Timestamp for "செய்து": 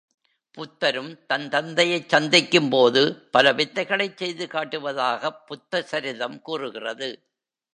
4.17-4.45